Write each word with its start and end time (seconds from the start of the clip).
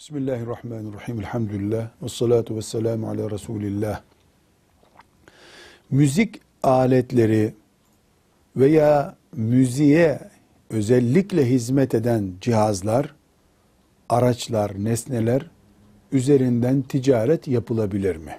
Bismillahirrahmanirrahim. 0.00 1.20
Elhamdülillah. 1.20 1.88
Ve 2.02 2.08
salatu 2.08 2.56
ve 2.56 2.62
selamu 2.62 3.08
ala 3.08 3.30
Resulillah. 3.30 4.00
Müzik 5.90 6.40
aletleri 6.62 7.54
veya 8.56 9.16
müziğe 9.36 10.18
özellikle 10.70 11.50
hizmet 11.50 11.94
eden 11.94 12.32
cihazlar, 12.40 13.14
araçlar, 14.08 14.84
nesneler 14.84 15.50
üzerinden 16.12 16.82
ticaret 16.82 17.48
yapılabilir 17.48 18.16
mi? 18.16 18.38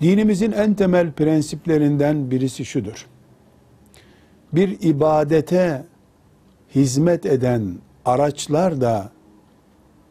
Dinimizin 0.00 0.52
en 0.52 0.74
temel 0.74 1.12
prensiplerinden 1.12 2.30
birisi 2.30 2.64
şudur. 2.64 3.06
Bir 4.52 4.80
ibadete 4.80 5.84
hizmet 6.74 7.26
eden 7.26 7.74
araçlar 8.04 8.80
da 8.80 9.13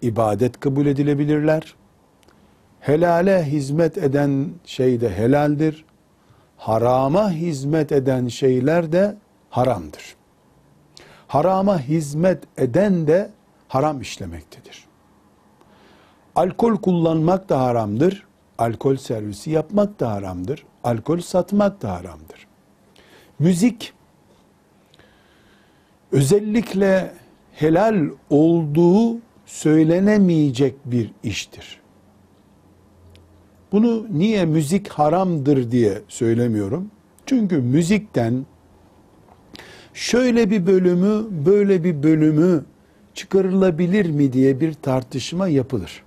ibadet 0.03 0.59
kabul 0.59 0.85
edilebilirler. 0.85 1.75
Helale 2.80 3.44
hizmet 3.44 3.98
eden 3.98 4.49
şey 4.66 5.02
de 5.02 5.09
helaldir. 5.09 5.85
Harama 6.57 7.31
hizmet 7.31 7.91
eden 7.91 8.27
şeyler 8.27 8.91
de 8.91 9.16
haramdır. 9.49 10.16
Harama 11.27 11.80
hizmet 11.80 12.44
eden 12.58 13.08
de 13.08 13.31
haram 13.67 14.02
işlemektedir. 14.02 14.88
Alkol 16.35 16.75
kullanmak 16.75 17.49
da 17.49 17.61
haramdır. 17.61 18.25
Alkol 18.58 18.95
servisi 18.95 19.52
yapmak 19.52 19.99
da 19.99 20.11
haramdır. 20.11 20.66
Alkol 20.83 21.20
satmak 21.20 21.81
da 21.81 21.92
haramdır. 21.92 22.47
Müzik 23.39 23.94
özellikle 26.11 27.14
helal 27.52 28.09
olduğu 28.30 29.17
söylenemeyecek 29.53 30.75
bir 30.85 31.11
iştir. 31.23 31.79
Bunu 33.71 34.07
niye 34.09 34.45
müzik 34.45 34.87
haramdır 34.87 35.71
diye 35.71 36.01
söylemiyorum. 36.07 36.91
Çünkü 37.25 37.57
müzikten 37.57 38.45
şöyle 39.93 40.51
bir 40.51 40.67
bölümü, 40.67 41.45
böyle 41.45 41.83
bir 41.83 42.03
bölümü 42.03 42.65
çıkarılabilir 43.13 44.09
mi 44.09 44.33
diye 44.33 44.59
bir 44.59 44.73
tartışma 44.73 45.47
yapılır. 45.47 46.03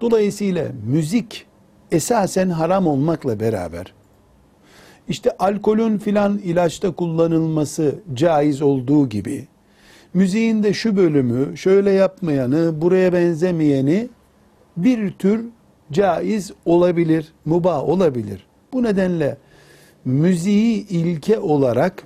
Dolayısıyla 0.00 0.68
müzik 0.86 1.46
esasen 1.92 2.50
haram 2.50 2.86
olmakla 2.86 3.40
beraber 3.40 3.94
işte 5.08 5.30
alkolün 5.38 5.98
filan 5.98 6.38
ilaçta 6.38 6.92
kullanılması 6.92 7.94
caiz 8.14 8.62
olduğu 8.62 9.08
gibi 9.08 9.46
müziğin 10.14 10.62
de 10.62 10.72
şu 10.72 10.96
bölümü, 10.96 11.56
şöyle 11.56 11.90
yapmayanı, 11.90 12.80
buraya 12.80 13.12
benzemeyeni 13.12 14.08
bir 14.76 15.12
tür 15.12 15.44
caiz 15.92 16.52
olabilir, 16.64 17.32
mubah 17.44 17.88
olabilir. 17.88 18.46
Bu 18.72 18.82
nedenle 18.82 19.36
müziği 20.04 20.88
ilke 20.88 21.38
olarak 21.38 22.04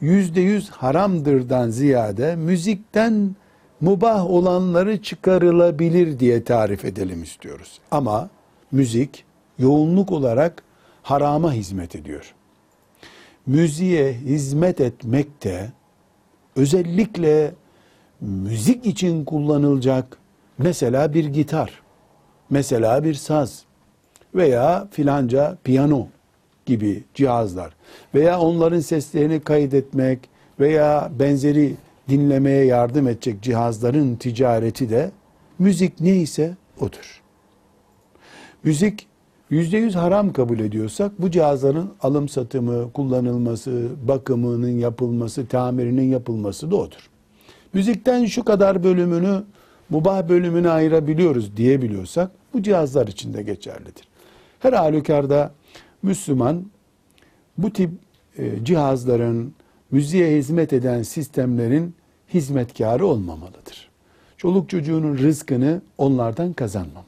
yüzde 0.00 0.40
yüz 0.40 0.70
haramdırdan 0.70 1.70
ziyade 1.70 2.36
müzikten 2.36 3.36
mubah 3.80 4.26
olanları 4.30 5.02
çıkarılabilir 5.02 6.18
diye 6.18 6.44
tarif 6.44 6.84
edelim 6.84 7.22
istiyoruz. 7.22 7.80
Ama 7.90 8.30
müzik 8.72 9.24
yoğunluk 9.58 10.12
olarak 10.12 10.62
harama 11.02 11.52
hizmet 11.52 11.96
ediyor. 11.96 12.34
Müziğe 13.46 14.12
hizmet 14.12 14.80
etmek 14.80 15.44
de 15.44 15.70
özellikle 16.58 17.54
müzik 18.20 18.86
için 18.86 19.24
kullanılacak 19.24 20.18
mesela 20.58 21.14
bir 21.14 21.24
gitar, 21.24 21.82
mesela 22.50 23.04
bir 23.04 23.14
saz 23.14 23.62
veya 24.34 24.88
filanca 24.90 25.58
piyano 25.64 26.06
gibi 26.66 27.04
cihazlar 27.14 27.72
veya 28.14 28.40
onların 28.40 28.80
seslerini 28.80 29.40
kaydetmek 29.40 30.18
veya 30.60 31.10
benzeri 31.18 31.74
dinlemeye 32.08 32.64
yardım 32.64 33.08
edecek 33.08 33.42
cihazların 33.42 34.16
ticareti 34.16 34.90
de 34.90 35.10
müzik 35.58 36.00
neyse 36.00 36.56
odur. 36.80 37.22
Müzik 38.64 39.06
yüzde 39.50 39.78
yüz 39.78 39.94
haram 39.94 40.32
kabul 40.32 40.58
ediyorsak 40.58 41.12
bu 41.22 41.30
cihazların 41.30 41.90
alım 42.00 42.28
satımı, 42.28 42.92
kullanılması, 42.92 43.88
bakımının 44.08 44.78
yapılması, 44.78 45.46
tamirinin 45.46 46.10
yapılması 46.10 46.70
da 46.70 46.76
odur. 46.76 47.10
Müzikten 47.72 48.24
şu 48.24 48.44
kadar 48.44 48.84
bölümünü, 48.84 49.42
mubah 49.90 50.28
bölümünü 50.28 50.70
ayırabiliyoruz 50.70 51.56
diyebiliyorsak 51.56 52.30
bu 52.54 52.62
cihazlar 52.62 53.06
için 53.06 53.34
de 53.34 53.42
geçerlidir. 53.42 54.08
Her 54.60 54.72
halükarda 54.72 55.52
Müslüman 56.02 56.64
bu 57.58 57.72
tip 57.72 57.90
e, 58.38 58.64
cihazların, 58.64 59.54
müziğe 59.90 60.38
hizmet 60.38 60.72
eden 60.72 61.02
sistemlerin 61.02 61.94
hizmetkarı 62.34 63.06
olmamalıdır. 63.06 63.88
Çoluk 64.36 64.70
çocuğunun 64.70 65.18
rızkını 65.18 65.82
onlardan 65.98 66.52
kazanmamalıdır. 66.52 67.07